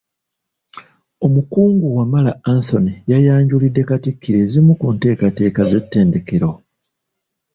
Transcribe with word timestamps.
Omukungu 1.25 1.85
Wamala 1.97 2.31
Anthony 2.53 2.93
yayanjulidde 3.11 3.81
Katikkiro 3.89 4.37
ezimu 4.45 4.71
ku 4.79 4.87
nteekateeka 4.95 5.61
z’ettendekero. 5.69 6.49